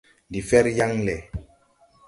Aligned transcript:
Ndi 0.29 0.39
fɛr 0.49 0.65
yaŋ 0.77 0.91
lɛ. 1.07 1.15